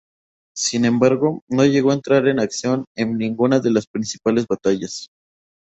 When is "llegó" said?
1.63-1.91